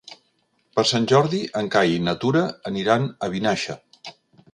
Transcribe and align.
Per 0.77 0.83
Sant 0.91 1.03
Jordi 1.11 1.41
en 1.61 1.69
Cai 1.75 1.93
i 1.97 1.99
na 2.05 2.15
Tura 2.23 2.41
aniran 2.71 3.05
a 3.27 3.31
Vinaixa. 3.35 3.77